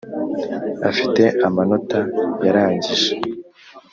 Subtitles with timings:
[0.89, 1.99] afite amanota
[2.45, 3.11] yarangije.